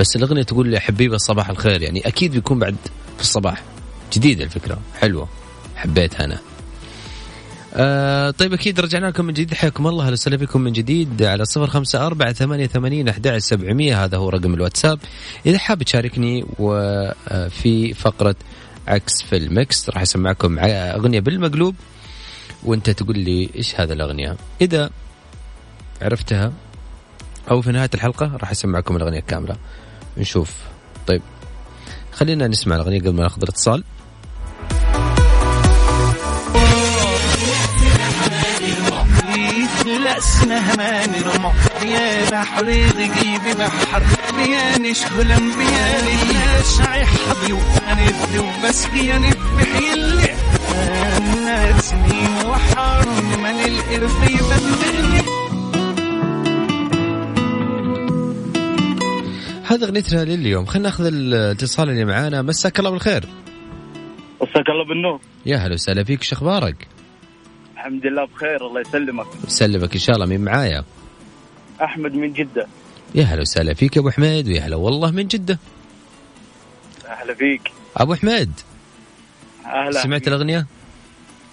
بس 0.00 0.16
الأغنية 0.16 0.42
تقول 0.42 0.74
يا 0.74 0.80
حبيبة 0.80 1.16
صباح 1.16 1.50
الخير 1.50 1.82
يعني 1.82 2.08
أكيد 2.08 2.32
بيكون 2.32 2.58
بعد 2.58 2.76
في 3.16 3.22
الصباح. 3.22 3.62
جديدة 4.12 4.44
الفكرة 4.44 4.78
حلوة 5.00 5.28
حبيتها 5.76 6.24
أنا. 6.24 6.38
آه 7.78 8.30
طيب 8.30 8.52
أكيد 8.52 8.80
رجعنا 8.80 9.06
لكم 9.06 9.24
من 9.24 9.32
جديد. 9.32 9.54
حياكم 9.54 9.86
الله. 9.86 10.04
أهلا 10.04 10.12
وسهلا 10.12 10.36
بكم 10.36 10.60
من 10.60 10.72
جديد. 10.72 11.22
على 11.22 11.44
صفر 11.44 11.66
خمسة 11.66 12.06
أربعة 12.06 12.32
ثمانية 12.32 12.66
ثمانين 12.66 13.08
أحد 13.08 13.36
سبعمية. 13.36 14.04
هذا 14.04 14.16
هو 14.16 14.28
رقم 14.28 14.54
الواتساب. 14.54 14.98
إذا 15.46 15.58
حاب 15.58 15.82
تشاركني 15.82 16.44
وفي 16.58 17.94
فقرة 17.94 18.36
عكس 18.88 19.22
في 19.22 19.36
المكس 19.36 19.90
راح 19.90 20.02
أسمعكم 20.02 20.58
أغنية 20.60 21.20
بالمقلوب. 21.20 21.74
وأنت 22.64 22.90
تقول 22.90 23.18
لي 23.18 23.50
إيش 23.56 23.80
هذا 23.80 23.92
الأغنية؟ 23.92 24.36
إذا 24.60 24.90
عرفتها 26.02 26.52
أو 27.50 27.62
في 27.62 27.72
نهاية 27.72 27.90
الحلقة 27.94 28.36
راح 28.36 28.50
أسمعكم 28.50 28.96
الأغنية 28.96 29.20
كاملة. 29.20 29.56
نشوف. 30.18 30.56
طيب 31.06 31.22
خلينا 32.12 32.48
نسمع 32.48 32.76
الأغنية 32.76 33.00
قبل 33.00 33.14
ما 33.14 33.22
ناخذ 33.22 33.42
الاتصال. 33.42 33.84
اسمها 40.06 40.76
ماني 40.76 41.20
رمى 41.20 41.52
يا 41.92 42.30
بحر 42.30 42.64
غيبي 42.66 43.54
بحر 43.58 44.02
يا 44.38 44.78
نشغل 44.78 45.32
انبياء 45.32 46.04
الناس 46.22 46.80
حظي 46.80 47.52
وأنا 47.52 48.12
وبس 48.38 48.86
يا 48.94 49.18
نبحي 49.18 49.92
اللي 49.94 50.34
أنا 50.74 51.80
سنين 51.80 52.46
وحار 52.46 53.08
من 53.38 53.60
القرف 53.60 54.30
يبلغني 54.30 55.22
هذا 59.70 59.84
أغنيتنا 59.86 60.24
لليوم. 60.24 60.66
خلينا 60.66 60.88
نأخذ 60.88 61.06
الاتصال 61.06 61.90
اللي 61.90 62.04
معانا. 62.04 62.42
مساك 62.42 62.78
الله 62.78 62.90
بالخير. 62.90 63.24
مساك 64.42 64.68
الله 64.68 64.84
بالنور. 64.88 65.20
يا 65.46 65.56
هلا 65.56 65.74
وسهلا 65.74 66.04
فيك. 66.04 66.22
شو 66.22 66.36
أخبارك؟ 66.36 66.88
الحمد 67.76 68.06
لله 68.06 68.24
بخير 68.24 68.66
الله 68.66 68.80
يسلمك. 68.80 69.26
يسلمك 69.46 69.92
إن 69.92 70.00
شاء 70.00 70.16
الله 70.16 70.26
مين 70.26 70.40
معايا؟ 70.40 70.84
أحمد 71.82 72.12
من 72.14 72.32
جدة. 72.32 72.66
يا 73.14 73.24
هلا 73.24 73.40
وسهلا 73.40 73.74
فيك 73.74 73.96
يا 73.96 74.00
أبو 74.00 74.10
حميد 74.10 74.48
ويا 74.48 74.60
هلا 74.60 74.76
والله 74.76 75.10
من 75.10 75.26
جدة. 75.26 75.58
أهلا 77.08 77.34
فيك. 77.34 77.72
أبو 77.96 78.14
حميد 78.14 78.52
أهلا. 79.66 80.02
سمعت 80.02 80.18
فيك. 80.20 80.28
الأغنية؟ 80.28 80.66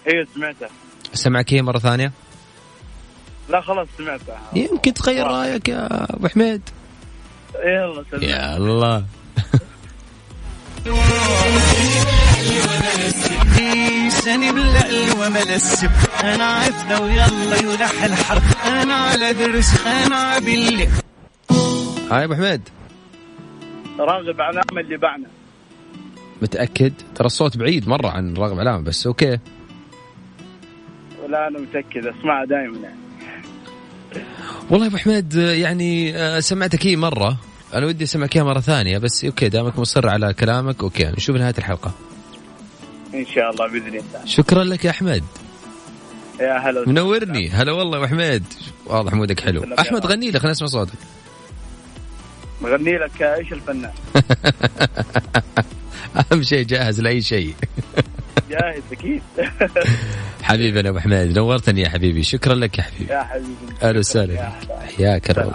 أيوه 0.08 0.28
سمعتها. 0.36 0.70
اسمعك 1.14 1.54
هي 1.54 1.62
مرة 1.62 1.80
ثانية؟ 1.80 2.12
لا 3.50 3.62
خلاص 3.62 3.88
سمعتها. 3.98 4.42
يمكن 4.56 4.94
تغير 4.94 5.28
رأيك 5.28 5.70
يا 5.70 5.88
أبو 6.16 6.28
حميد. 6.28 6.62
يلا 7.66 8.04
سلام 8.12 8.24
يا 8.24 8.58
الله 14.24 14.36
سني 14.36 14.52
باللقل 14.52 15.12
وملا 15.12 15.56
السب 15.56 15.92
أنا 16.24 16.44
عفنا 16.44 17.00
ويلا 17.00 17.74
يلح 17.74 18.04
الحرب 18.04 18.42
أنا 18.66 18.94
على 18.94 19.34
درس 19.34 19.88
أنا 19.88 20.40
باللي. 20.40 20.88
هاي 22.12 22.24
أبو 22.24 22.36
حميد. 22.36 22.62
راغب 24.00 24.42
علامه 24.42 24.82
اللي 24.82 24.98
بعنا. 24.98 25.28
متأكد؟ 26.42 26.94
ترى 27.16 27.26
الصوت 27.26 27.58
بعيد 27.58 27.88
مرة 27.88 28.08
عن 28.08 28.34
راغب 28.38 28.60
علامه 28.60 28.84
بس 28.84 29.08
أوكي. 29.08 29.40
ولا 31.24 31.48
أنا 31.48 31.60
متأكد 31.60 32.06
اسمعها 32.06 32.46
دائما 32.46 32.78
يعني. 32.78 33.00
والله 34.70 34.88
أبو 34.88 34.98
حميد 34.98 35.34
يعني 35.36 36.18
آه، 36.18 36.40
سمعتك 36.40 36.88
هي 36.88 36.96
مرة. 36.96 37.38
أنا 37.74 37.86
ودي 37.86 38.04
أسمعك 38.04 38.38
مرة 38.38 38.60
ثانية 38.60 38.98
بس 38.98 39.26
okay 39.26 39.50
دامك 39.50 39.80
مصر 39.80 40.10
على 40.10 40.34
كلامك 40.34 40.84
okay 40.84 41.06
نشوف 41.06 41.36
نهاية 41.36 41.56
الحلقة. 41.58 41.92
إن 43.14 43.26
شاء 43.26 43.50
الله 43.50 43.68
بإذن 43.68 43.88
الله. 43.88 44.26
شكرا 44.26 44.64
لك 44.64 44.86
يا 44.86 44.90
أحمد. 44.90 45.24
يا 46.40 46.58
هلا 46.58 46.84
منورني. 46.88 47.50
هلا 47.50 47.72
والله 47.72 48.02
يا 48.02 48.08
حميد 48.08 48.44
واضح 48.86 49.14
mood 49.14 49.35
ك 49.35 49.40
حلو. 49.40 49.66
أحمد 49.80 50.06
غني 50.06 50.32
لك 50.32 50.38
خلينا 50.38 50.52
نسمع 50.52 50.68
صوتك. 50.68 50.94
مغني 52.62 52.98
لك 52.98 53.22
إيش 53.22 53.54
الفنان؟ 53.54 53.92
أهم 56.32 56.44
شيء 56.44 56.66
جاهز 56.66 57.02
لأي 57.02 57.22
شيء. 57.22 57.56
جاهز 58.52 58.82
أكيد. 58.92 59.22
حبيبنا 60.44 60.90
أبو 60.90 61.00
حميد 61.00 61.38
نورتني 61.38 61.82
يا 61.82 61.90
حبيبي. 61.90 62.24
شكرا 62.24 62.56
لك 62.56 62.78
يا 62.78 62.84
حبيبي. 62.84 63.14
يا 63.14 63.24
حبيبي. 63.24 63.56
أهلا 63.84 64.00
وسهلا 64.00 64.52
حياك 64.98 65.32
الله. 65.32 65.54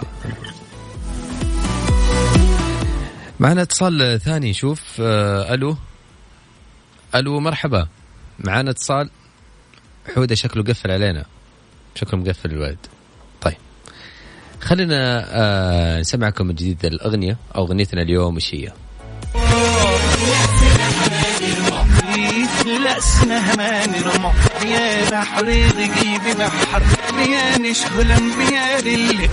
معنا 3.39 3.61
اتصال 3.61 4.19
ثاني 4.21 4.53
شوف 4.53 4.81
آه 5.01 5.53
ألو. 5.53 5.75
ألو 7.15 7.39
مرحبا. 7.39 7.87
معنا 8.39 8.71
اتصال؟ 8.71 9.09
حودة 10.15 10.35
شكله 10.35 10.63
قفل 10.63 10.91
علينا. 10.91 11.25
شكله 11.95 12.19
مقفل 12.19 12.51
الولد 12.51 12.77
طيب. 13.41 13.57
خلينا 14.61 15.25
آه 15.27 15.99
نسمعكم 15.99 16.47
من 16.47 16.55
جديد 16.55 16.85
الأغنية 16.85 17.37
أو 17.55 17.65
أغنيتنا 17.65 18.01
اليوم 18.01 18.35
وش 18.35 18.55
هي؟ 18.55 18.71
رمح 24.05 24.35
يا 24.65 25.09
بحر 25.11 25.45
بحر 26.39 26.83
يا 27.29 27.57
نشهلم 27.57 28.41
يا 28.41 28.81
للي 28.81 29.29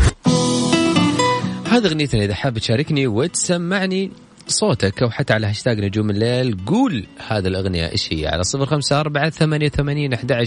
هذا 1.71 1.89
أغنيتنا 1.89 2.25
إذا 2.25 2.35
حاب 2.35 2.59
تشاركني 2.59 3.07
وتسمعني 3.07 4.11
صوتك 4.49 5.03
أو 5.03 5.11
حتى 5.11 5.33
على 5.33 5.47
هاشتاج 5.47 5.81
نجوم 5.81 6.11
الليل. 6.11 6.57
قول 6.67 7.07
هذه 7.29 7.47
الأغنية 7.47 7.91
إيش 7.91 8.13
هي؟ 8.13 8.27
على 8.27 8.45
صفر 8.45 8.67
خمسة 8.67 9.01
أربعة 9.01 9.31
ثمانية 9.31 9.69
ثمانين 9.69 10.13
أحد 10.13 10.47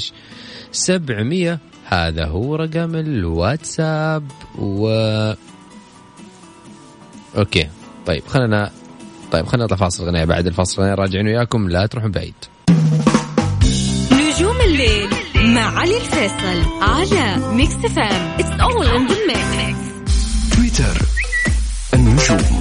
سبعمية. 0.72 1.60
هذا 1.86 2.26
هو 2.26 2.56
رقم 2.56 2.96
الواتساب. 2.96 4.24
و 4.60 4.88
okay. 7.38 7.70
طيب 8.06 8.28
خلينا 8.28 8.72
طيب 9.32 9.46
خلينا 9.46 9.66
نطلع 9.66 9.78
فاصل 9.78 10.06
غنية 10.06 10.26
بعد 10.26 10.48
الفاصل 10.48 10.82
غنية 10.82 10.94
راجعين 10.94 11.28
وياكم. 11.28 11.70
لا 11.70 11.86
تروحون 11.86 12.12
بعيد. 12.12 12.36
نجوم 14.12 14.62
الليل 14.62 15.10
مع 15.36 15.80
علي 15.80 15.98
الفيصل 15.98 16.82
على 16.82 17.56
Mix 17.56 17.74
FM 17.74 18.40
It's 18.40 18.62
all 18.62 18.88
in 18.88 19.08
the 19.08 19.16
mix 19.28 19.80
تويتر 20.56 21.02
النجوم. 21.94 22.59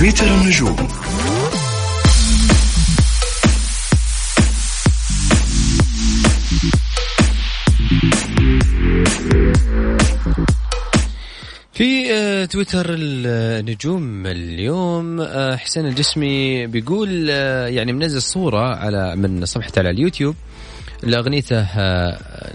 تويتر 0.00 0.26
النجوم. 0.26 0.76
في 11.72 12.12
آه، 12.12 12.44
تويتر 12.44 12.86
النجوم 12.88 14.26
اليوم 14.26 15.20
آه، 15.20 15.56
حسين 15.56 15.86
الجسمي 15.86 16.66
بيقول 16.66 17.28
آه، 17.30 17.66
يعني 17.66 17.92
منزل 17.92 18.22
صورة 18.22 18.74
على 18.74 19.16
من 19.16 19.44
صفحته 19.44 19.78
على 19.78 19.90
اليوتيوب. 19.90 20.34
لأغنيته 21.02 21.76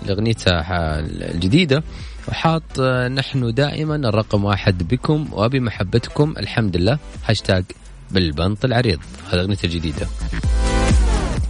لأغنيته 0.06 0.52
الجديدة. 0.52 1.84
وحاط 2.28 2.80
نحن 3.12 3.54
دائما 3.54 3.96
الرقم 3.96 4.46
واحد 4.46 4.88
بكم 4.88 5.28
وبمحبتكم 5.32 6.34
الحمد 6.38 6.78
لله 6.78 7.00
هاشتاج 7.26 7.64
بالبنط 8.12 8.66
العريض 8.66 9.00
هذا 9.32 9.42
أغنيته 9.42 9.66
الجديدة. 9.66 10.08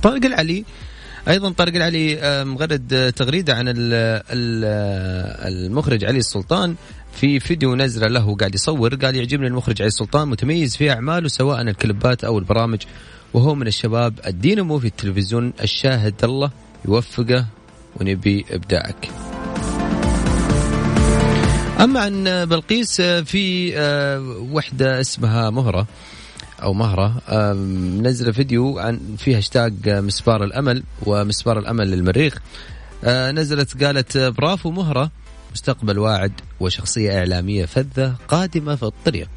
طارق 0.04 0.26
العلي 0.26 0.66
أيضا 1.28 1.50
طارق 1.50 1.76
العلي 1.76 2.20
مغرد 2.46 3.14
تغريدة 3.16 3.56
عن 3.56 3.74
المخرج 5.48 6.06
علي 6.06 6.18
السلطان. 6.18 6.76
في 7.14 7.40
فيديو 7.40 7.76
نزله 7.76 8.08
له 8.08 8.36
قاعد 8.36 8.56
يصور 8.56 8.96
قال 8.96 9.16
يعجبني 9.16 9.48
المخرج 9.48 9.82
علي 9.82 9.88
السلطان 9.88 10.28
متميز 10.28 10.76
في 10.76 10.92
أعماله 10.92 11.28
سواء 11.28 11.62
الكليبات 11.62 12.24
أو 12.24 12.40
البرامج. 12.40 12.82
وهو 13.34 13.56
من 13.56 13.68
الشباب 13.68 14.20
الدينامو 14.28 14.80
في 14.80 14.88
التلفزيون 14.88 15.54
الشاهد 15.64 16.24
الله. 16.24 16.52
يوفقه 16.88 17.46
ونبي 18.00 18.46
إبداعك. 18.52 19.10
أما 21.80 22.00
عن 22.00 22.46
بلقيس 22.46 23.02
في 23.02 23.74
آه، 23.78 24.20
وحدة 24.52 25.02
اسمها 25.02 25.50
مهرة 25.50 25.88
أو 26.62 26.74
مهرة 26.74 27.22
منزلة 27.54 28.32
فيديو 28.32 28.80
عن 28.80 29.00
في 29.18 29.36
هاشتاج 29.36 29.90
مسبار 29.90 30.44
الأمل 30.44 30.84
ومسبار 31.06 31.60
الأمل 31.60 31.92
للمريخ 31.92 32.42
آه، 33.04 33.32
نزلت 33.32 33.84
قالت 33.84 34.18
برافو 34.18 34.72
مهرة 34.72 35.12
مستقبل 35.52 36.00
واعد 36.00 36.32
وشخصية 36.60 37.20
إعلامية 37.20 37.66
فذة 37.66 38.16
قادمة 38.28 38.76
في 38.76 38.84
الطريق 38.84 39.30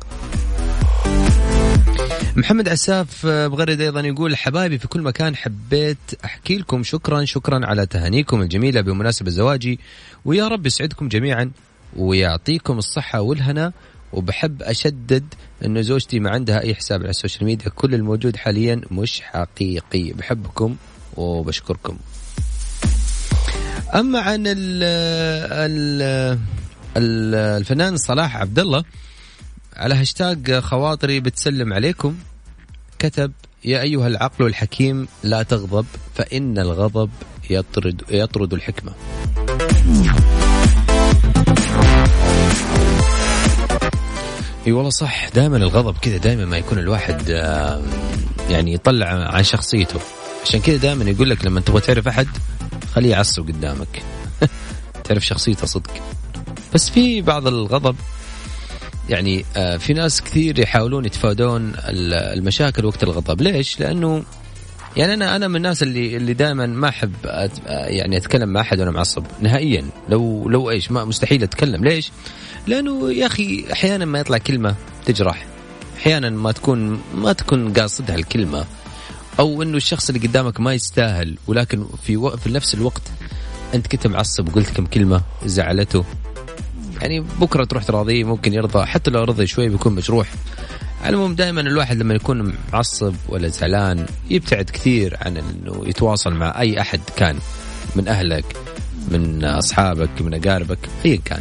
محمد 2.39 2.69
عساف 2.69 3.27
بغرد 3.27 3.81
أيضا 3.81 4.01
يقول 4.01 4.37
حبايبي 4.37 4.79
في 4.79 4.89
كل 4.89 5.03
مكان 5.03 5.37
حبيت 5.37 5.99
أحكي 6.25 6.57
لكم 6.57 6.83
شكرا 6.83 7.25
شكرا 7.25 7.67
على 7.67 7.87
تهانيكم 7.87 8.43
الجميلة 8.43 8.81
بمناسبة 8.81 9.31
زواجي 9.31 9.81
ويا 10.25 10.49
رب 10.49 10.67
يسعدكم 10.67 11.09
جميعا 11.09 11.51
ويعطيكم 11.97 12.79
الصحة 12.79 13.21
والهنا. 13.21 13.73
وبحب 14.13 14.63
أشدد 14.63 15.25
انه 15.65 15.81
زوجتي 15.81 16.21
ما 16.21 16.31
عندها 16.31 16.61
أي 16.61 16.75
حساب 16.75 17.01
على 17.01 17.11
السوشيال 17.11 17.45
ميديا 17.45 17.69
كل 17.69 17.95
الموجود 17.95 18.37
حاليا 18.37 18.81
مش 18.91 19.21
حقيقي. 19.21 20.13
بحبكم 20.13 20.77
وبشكركم. 21.17 21.99
أما 23.95 24.21
عن 24.21 24.43
ال 24.47 24.83
ال 26.97 27.39
الفنان 27.61 27.97
صلاح 27.97 28.37
عبد 28.37 28.59
الله 28.59 28.85
على 29.77 29.95
هاشتاج 29.95 30.59
خواطري 30.59 31.21
بتسلم 31.21 31.73
عليكم. 31.73 32.17
كتب 32.99 33.33
يا 33.65 33.81
أيها 33.83 34.07
العقل 34.07 34.47
الحكيم 34.47 35.09
لا 35.23 35.43
تغضب 35.43 35.87
فإن 36.15 36.59
الغضب 36.59 37.11
يطرد 37.51 38.03
يطرد 38.11 38.53
الحكمة. 38.53 38.93
إي 44.67 44.73
والله 44.73 44.91
صح 44.91 45.29
دائما 45.29 45.57
الغضب 45.57 45.99
كذا 45.99 46.17
دائما 46.17 46.45
ما 46.45 46.57
يكون 46.59 46.79
الواحد 46.79 47.29
يعني 48.51 48.73
يطلع 48.73 49.07
عن 49.07 49.45
شخصيته. 49.45 50.01
عشان 50.45 50.61
كذا 50.61 50.77
دائما 50.77 51.11
يقول 51.11 51.31
لك 51.31 51.45
لما 51.45 51.61
تبغى 51.61 51.81
تعرف 51.81 52.09
أحد 52.09 52.29
خليه 52.95 53.11
يعصب 53.11 53.49
قدامك. 53.49 54.03
تعرف 55.05 55.27
شخصيته 55.27 55.67
صدق. 55.67 55.91
بس 56.75 56.91
في 56.91 57.21
بعض 57.21 57.47
الغضب 57.47 57.97
يعني 59.09 59.45
آه، 59.57 59.77
في 59.77 59.93
ناس 59.93 60.23
كثير 60.23 60.59
يحاولون 60.59 61.05
يتفادون 61.05 61.73
المشاكل 61.89 62.85
وقت 62.85 63.03
الغضب. 63.03 63.43
ليش؟ 63.43 63.81
لأنه 63.81 64.23
يعني 64.97 65.15
أنا 65.15 65.37
أنا 65.37 65.49
من 65.49 65.57
الناس 65.57 65.83
اللي 65.83 66.17
اللي 66.17 66.35
دائما 66.35 66.67
ما 66.67 66.89
أحب 66.89 67.13
يعني 67.67 68.17
أتكلم 68.17 68.49
مع 68.49 68.61
أحد 68.61 68.81
وأنا 68.81 68.91
معصب 68.91 69.25
نهائيا. 69.41 69.85
لو 70.09 70.49
لو 70.49 70.71
إيش؟ 70.71 70.91
ما 70.91 71.05
مستحيل 71.05 71.43
أتكلم. 71.43 71.85
ليش؟ 71.85 72.11
لأنه 72.67 73.13
يا 73.13 73.27
أخي 73.27 73.65
أحيانا 73.73 74.05
ما 74.05 74.21
يطلع 74.21 74.39
كلمة 74.39 74.75
تجرح. 75.07 75.47
أحيانا 75.99 76.31
ما 76.31 76.53
تكون 76.53 77.01
ما 77.15 77.33
تكون 77.33 77.73
قاصدها 77.73 78.17
الكلمة. 78.17 78.65
أو 79.39 79.63
إنه 79.63 79.77
الشخص 79.77 80.09
اللي 80.11 80.29
قدامك 80.29 80.61
ما 80.61 80.75
يستاهل 80.75 81.39
ولكن 81.47 81.87
في 82.03 82.17
و... 82.17 82.37
في 82.37 82.51
نفس 82.51 82.75
الوقت 82.75 83.03
أنت 83.75 83.87
كنت 83.87 84.07
معصب 84.07 84.49
وقلت 84.49 84.71
كم 84.71 84.87
كلمة 84.87 85.23
زعلته. 85.45 86.05
يعني 87.01 87.21
بكرة 87.21 87.65
تروح 87.65 87.85
تراضيه 87.85 88.25
ممكن 88.25 88.53
يرضى. 88.53 88.87
حتى 88.87 89.11
لو 89.11 89.25
رضي 89.25 89.47
شوي 89.47 89.69
بيكون 89.69 89.95
مجروح. 89.95 90.29
العموم 91.07 91.35
دائما 91.35 91.61
الواحد 91.61 91.97
لما 91.97 92.15
يكون 92.15 92.55
معصب 92.73 93.15
ولا 93.29 93.49
زعلان 93.49 94.07
يبتعد 94.31 94.71
كثير 94.71 95.17
عن 95.21 95.37
إنه 95.37 95.83
يتواصل 95.87 96.35
مع 96.35 96.61
أي 96.61 96.81
أحد 96.81 97.01
كان 97.17 97.37
من 97.97 98.09
أهلك 98.09 98.57
من 99.11 99.45
أصحابك 99.45 100.11
من 100.21 100.35
أقاربك 100.35 100.79
ايا 101.05 101.19
كان. 101.25 101.41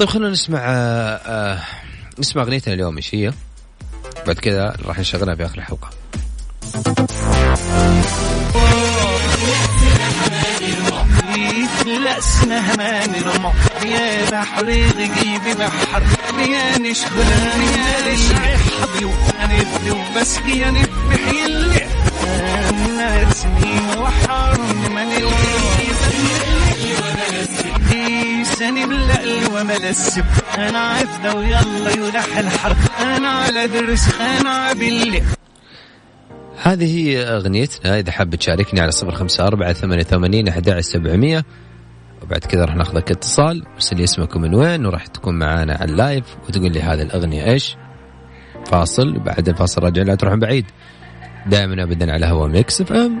طيب 0.00 0.08
خلونا 0.08 0.30
نسمع 0.30 0.58
آه 0.58 1.16
آه 1.16 1.60
نسمع 2.18 2.42
اغنيتنا 2.42 2.74
اليوم 2.74 2.96
إيش 2.96 3.14
هي؟ 3.14 3.32
بعد 4.26 4.38
كذا 4.38 4.76
راح 4.86 4.98
نشغلها 4.98 5.34
في 5.34 5.44
اخر 5.44 5.58
الحلقة. 5.58 5.90
رمح 13.22 13.54
يا 13.84 14.30
جيبي 15.06 15.54
بحر 15.54 16.02
يا 16.38 16.78
يا 16.78 17.04
وبس 19.92 20.38
يا 20.46 20.70
نبحي 20.70 21.46
اللي 21.46 21.86
الناس 22.70 23.46
وحر 23.98 24.60
سني 28.60 28.86
بلقل 28.86 29.52
وملس 29.54 30.20
أنا 30.58 30.78
عفده 30.78 31.34
ويلا 31.34 31.90
يلح 31.90 32.38
الحرب. 32.38 32.76
أنا 33.00 33.28
على 33.28 33.66
درس 33.66 34.20
أنا 34.20 34.72
باللي. 34.72 35.22
هذه 36.62 36.98
هي 36.98 37.22
أغنيتنا. 37.22 37.98
إذا 37.98 38.12
حاب 38.12 38.34
تشاركني 38.34 38.80
على 38.80 38.90
صفر 38.90 39.14
خمسة 39.14 39.46
أربعة 39.46 39.72
ثمانية 39.72 40.02
ثمانين 40.02 40.48
أحد 40.48 40.80
سبعمية. 40.80 41.44
وبعد 42.22 42.40
كذا 42.40 42.64
راح 42.64 42.76
ناخذك 42.76 43.10
اتصال. 43.10 43.66
ارسل 43.74 44.00
اسمك 44.00 44.36
من 44.36 44.54
وين 44.54 44.86
وراح 44.86 45.06
تكون 45.06 45.38
معانا 45.38 45.74
على 45.80 45.92
ال 45.92 45.97
live. 45.97 46.24
وتقول 46.48 46.72
لي 46.72 46.82
هذه 46.82 47.02
الأغنية 47.02 47.44
إيش؟ 47.44 47.76
فاصل. 48.66 49.18
بعد 49.18 49.48
الفاصل 49.48 49.82
راجع 49.82 50.02
لا 50.02 50.14
تروح 50.14 50.34
بعيد. 50.34 50.66
دائما 51.46 51.82
أبدا 51.82 52.12
على 52.12 52.26
هوا 52.26 52.48
Mix 52.48 52.80
FM. 52.80 53.20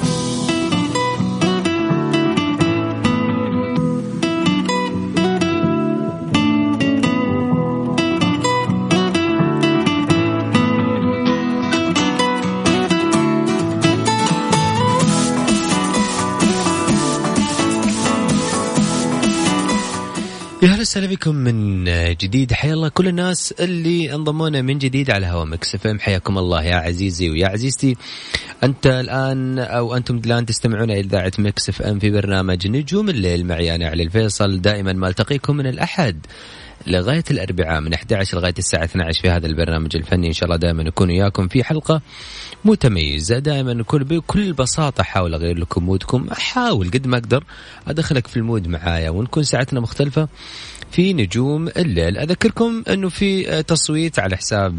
يا 20.63 20.67
هلا 20.67 20.81
وسهلا 20.81 21.07
بكم 21.07 21.35
من 21.35 21.83
جديد. 22.13 22.53
حيا 22.53 22.73
الله 22.73 22.89
كل 22.89 23.07
الناس 23.07 23.51
اللي 23.51 24.15
انضمونا 24.15 24.61
من 24.61 24.77
جديد 24.77 25.11
على 25.11 25.25
هوا 25.25 25.45
Mix 25.45 25.75
FM. 25.75 25.99
حياكم 25.99 26.37
الله 26.37 26.63
يا 26.63 26.75
عزيزي 26.75 27.29
ويا 27.29 27.47
عزيزتي. 27.47 27.95
انت 28.63 28.87
الآن 28.87 29.59
أو 29.59 29.95
أنتم 29.97 30.21
الآن 30.25 30.45
تستمعون 30.45 30.91
إلى 30.91 30.99
إذاعة 30.99 31.31
Mix 31.39 31.69
FM 31.69 31.99
في 31.99 32.09
برنامج 32.09 32.67
نجوم 32.67 33.09
الليل 33.09 33.45
معي 33.45 33.75
أنا 33.75 33.87
علي 33.87 34.03
الفيصل. 34.03 34.61
دائما 34.61 34.93
ما 34.93 35.07
ألتقيكم 35.07 35.55
من 35.55 35.67
الأحد. 35.67 36.25
لغاية 36.87 37.23
الأربعاء 37.31 37.81
من 37.81 37.93
11 37.93 38.37
لغاية 38.37 38.53
الساعة 38.59 38.83
12 38.83 39.21
في 39.21 39.29
هذا 39.29 39.47
البرنامج 39.47 39.95
الفني. 39.95 40.27
إن 40.27 40.33
شاء 40.33 40.45
الله 40.45 40.57
دائما 40.57 40.83
نكون 40.83 41.09
وياكم 41.09 41.47
في 41.47 41.63
حلقة 41.63 42.01
متميزة. 42.65 43.39
دائما 43.39 43.73
نكون 43.73 44.03
بكل 44.03 44.53
بساطة 44.53 45.01
احاول 45.01 45.33
أغير 45.33 45.57
لكم 45.57 45.83
mood 45.83 46.08
كم. 46.08 46.27
أحاول 46.31 46.91
قد 46.91 47.07
ما 47.07 47.17
أقدر 47.17 47.43
أدخلك 47.87 48.27
في 48.27 48.37
ال 48.37 48.43
mood 48.43 48.67
معايا 48.67 49.09
ونكون 49.09 49.43
ساعتنا 49.43 49.79
مختلفة 49.79 50.27
في 50.91 51.13
نجوم 51.13 51.67
الليل. 51.67 52.17
أذكركم 52.17 52.83
أنه 52.89 53.09
في 53.09 53.63
تصويت 53.63 54.19
على 54.19 54.37
حساب 54.37 54.73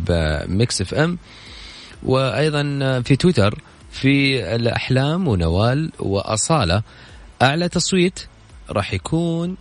Mix 0.48 0.80
FM 0.80 1.18
وأيضا 2.02 2.62
في 3.04 3.16
تويتر 3.16 3.58
في 3.90 4.44
الأحلام 4.54 5.28
ونوال 5.28 5.92
وأصالة. 5.98 6.82
أعلى 7.42 7.68
تصويت 7.68 8.20
راح 8.70 8.94
يكون 8.94 9.56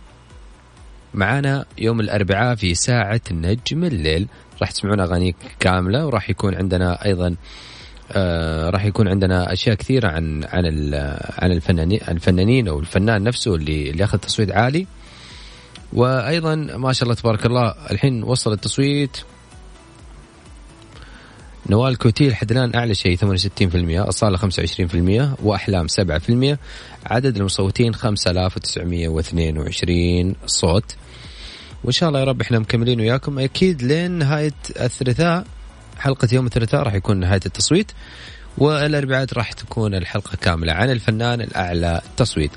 معنا 1.14 1.64
يوم 1.78 2.00
الأربعاء 2.00 2.54
في 2.54 2.74
ساعة 2.74 3.20
نجم 3.30 3.84
الليل. 3.84 4.28
راح 4.60 4.70
تسمعون 4.70 5.00
أغاني 5.00 5.34
كاملة 5.60 6.06
وراح 6.06 6.30
يكون 6.30 6.54
عندنا 6.54 7.04
أيضا 7.04 7.34
آه 8.12 8.70
راح 8.70 8.84
يكون 8.84 9.08
عندنا 9.08 9.52
أشياء 9.52 9.74
كثيرة 9.74 10.08
عن 10.08 10.44
عن 10.44 10.94
عن 11.38 11.52
الفنانين 11.52 12.00
الفنانين 12.08 12.68
أو 12.68 12.80
الفنان 12.80 13.22
نفسه 13.22 13.54
اللي 13.54 13.90
اللي 13.90 14.04
أخذ 14.04 14.18
تصويت 14.18 14.52
عالي. 14.52 14.86
وأيضا 15.92 16.54
ما 16.54 16.92
شاء 16.92 17.02
الله 17.02 17.14
تبارك 17.14 17.46
الله 17.46 17.74
الحين 17.90 18.22
وصل 18.22 18.52
التصويت 18.52 19.16
نوال 21.70 21.98
كوتي 21.98 22.28
لحد 22.28 22.50
الان 22.50 22.74
أعلى 22.74 22.94
شيء 22.94 23.16
68% 23.16 23.20
أصالة 24.08 24.36
25% 24.36 24.42
وأحلام 25.42 25.86
7% 25.88 26.58
عدد 27.06 27.36
المصوتين 27.36 27.94
5922 27.94 30.34
صوت. 30.46 30.94
وإن 31.84 31.92
شاء 31.92 32.08
الله 32.08 32.20
يا 32.20 32.24
رب 32.24 32.40
إحنا 32.40 32.58
مكملين 32.58 33.00
وياكم. 33.00 33.38
أكيد 33.38 33.82
لين 33.82 34.10
نهاية 34.10 34.54
الثلاثاء 34.80 35.44
حلقة 35.98 36.28
يوم 36.32 36.46
الثلاثاء 36.46 36.82
راح 36.82 36.94
يكون 36.94 37.16
نهاية 37.16 37.40
التصويت 37.46 37.92
والأربعاء 38.58 39.26
راح 39.32 39.52
تكون 39.52 39.94
الحلقة 39.94 40.36
كاملة 40.36 40.72
عن 40.72 40.90
الفنان 40.90 41.40
الأعلى 41.40 42.00
تصويت. 42.16 42.50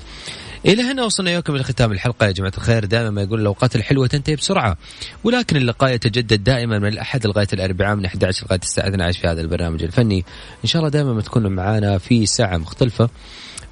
إلى 0.66 0.82
هنا 0.82 1.04
وصلنا 1.04 1.30
إياكم 1.30 1.54
إلى 1.54 1.62
ختام 1.64 1.92
الحلقة. 1.92 2.26
يا 2.26 2.32
جماعة 2.32 2.52
الخير 2.56 2.84
دائما 2.84 3.10
ما 3.10 3.22
يقول 3.22 3.40
الأوقات 3.40 3.76
الحلوة 3.76 4.06
تنتهي 4.06 4.36
بسرعة 4.36 4.76
ولكن 5.24 5.56
اللقاء 5.56 5.94
يتجدد 5.94 6.44
دائما 6.44 6.78
من 6.78 6.88
الأحد 6.88 7.26
لغاية 7.26 7.48
الأربعاء 7.52 7.96
من 7.96 8.04
11 8.04 8.46
لغاية 8.46 8.60
الساعة 8.62 8.88
12 8.88 9.20
في 9.20 9.28
هذا 9.28 9.40
البرنامج 9.40 9.82
الفني. 9.82 10.24
إن 10.64 10.68
شاء 10.68 10.80
الله 10.80 10.90
دائما 10.90 11.12
ما 11.12 11.22
تكونوا 11.22 11.50
معنا 11.50 11.98
في 11.98 12.26
ساعة 12.26 12.56
مختلفة 12.56 13.10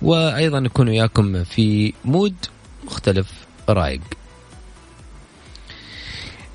وأيضا 0.03 0.61
نكون 0.61 0.89
وياكم 0.89 1.45
في 1.45 1.93
مود 2.05 2.35
مختلف 2.85 3.27
رايق 3.69 4.01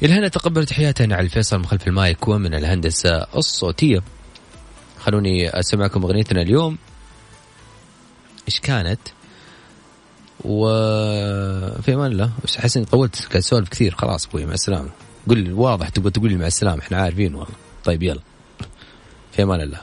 إلى 0.04 0.14
هنا 0.14 0.28
تقبل 0.28 0.66
تحياتنا 0.66 1.16
على 1.16 1.26
الفيصل 1.26 1.58
من 1.58 1.66
خلف 1.66 1.88
المايك 1.88 2.28
ومن 2.28 2.54
الهندسة 2.54 3.28
الصوتية. 3.36 4.04
خلوني 5.00 5.50
أسمعكم 5.50 6.04
أغنيتنا 6.04 6.42
اليوم. 6.42 6.78
إيش 8.48 8.60
كانت؟ 8.60 9.00
وفي 10.46 11.94
أمان 11.94 12.12
الله. 12.12 12.32
أحس 12.60 12.78
إني 12.78 12.86
طولت 12.86 13.20
قاعد 13.20 13.36
أسولف 13.36 13.70
كثير. 13.70 13.96
خلاص 13.96 14.28
أبوي 14.28 14.46
مع 14.46 14.54
السلامة. 14.54 14.90
لي 15.38 15.54
واضح 15.54 15.90
تبغى 15.90 16.12
تقول 16.12 16.30
لي 16.30 16.38
مع 16.38 16.48
السلامة 16.48 16.82
إحنا 16.82 16.98
عارفين 16.98 17.36
والله. 17.36 17.56
طيب 17.84 18.04
يلا. 18.04 18.22
في 19.32 19.44
أمان 19.44 19.62
الله. 19.62 19.82